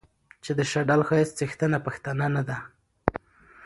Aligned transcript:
چې 0.43 0.51
د 0.57 0.59
شډل 0.71 1.01
ښايست 1.07 1.33
څښتنه 1.39 1.77
پښتنه 1.85 2.25
نه 2.35 2.43
ده 2.49 2.57